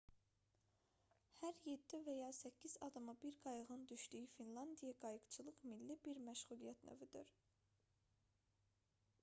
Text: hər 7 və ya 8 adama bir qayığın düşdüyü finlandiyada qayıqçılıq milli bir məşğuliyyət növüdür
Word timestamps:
hər 1.41 1.57
7 1.65 1.99
və 2.07 2.15
ya 2.15 2.29
8 2.37 2.77
adama 2.87 3.15
bir 3.25 3.37
qayığın 3.43 3.85
düşdüyü 3.91 4.29
finlandiyada 4.37 4.97
qayıqçılıq 5.05 5.59
milli 5.73 5.97
bir 6.07 6.21
məşğuliyyət 6.31 6.83
növüdür 6.91 7.33